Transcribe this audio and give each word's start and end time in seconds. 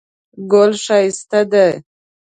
ګل 0.51 0.71
ښایسته 0.83 1.41
دی. 1.51 1.69